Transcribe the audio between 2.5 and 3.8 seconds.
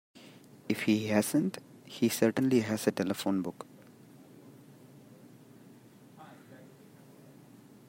has a telephone book.